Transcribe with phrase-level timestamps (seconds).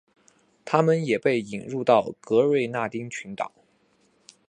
[0.65, 3.51] 它们也被引入到格瑞纳丁群岛。